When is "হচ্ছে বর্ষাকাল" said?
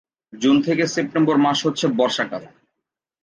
1.65-2.43